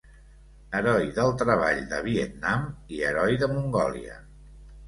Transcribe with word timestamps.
Heroi 0.77 1.05
del 1.17 1.29
Treball 1.43 1.83
de 1.93 1.99
Vietnam 2.07 2.65
i 2.97 3.05
Heroi 3.11 3.41
de 3.45 3.51
Mongòlia. 3.55 4.19